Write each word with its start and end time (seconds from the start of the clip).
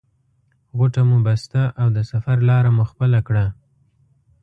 غوټه 0.77 1.01
مو 1.09 1.17
بسته 1.25 1.61
او 1.81 1.87
د 1.97 1.99
سفر 2.11 2.37
لاره 2.49 2.69
مو 2.75 2.83
خپله 2.91 3.19
کړه. 3.27 3.45